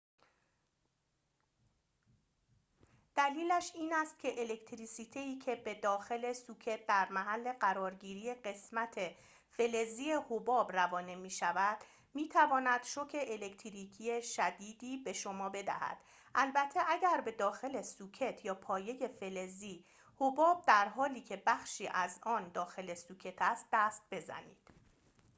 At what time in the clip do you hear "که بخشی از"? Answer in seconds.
21.21-22.19